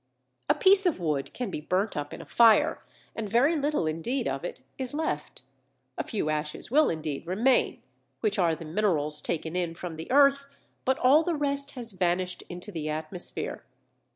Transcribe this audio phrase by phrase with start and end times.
[0.49, 2.83] A piece of wood can be burnt up in a fire
[3.15, 5.43] and very little indeed of it is left.
[5.95, 7.83] A few ashes will indeed remain,
[8.21, 10.47] which are the minerals taken in from the earth,
[10.85, 13.63] but all the rest has vanished into the atmosphere.